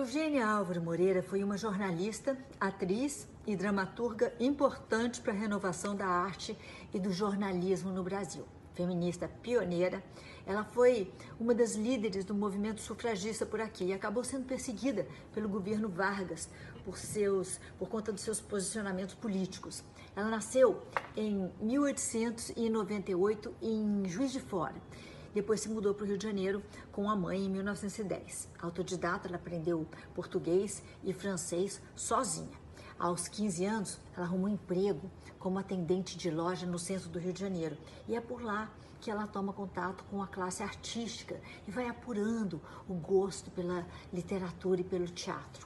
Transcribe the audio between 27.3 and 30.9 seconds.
em 1910. Autodidata, ela aprendeu português